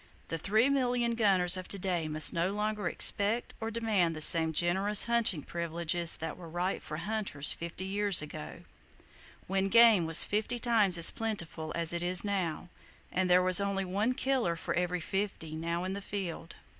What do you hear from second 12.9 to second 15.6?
and there was only one killer for every fifty